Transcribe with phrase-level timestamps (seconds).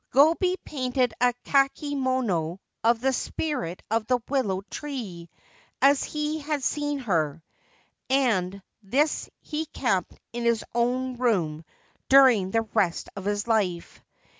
[0.13, 5.29] Gobei painted a kakemono of the spirit of the willow tree
[5.79, 7.43] as he had seen her,
[8.09, 11.63] and this he kept in his own room
[12.09, 14.01] during the rest of his life.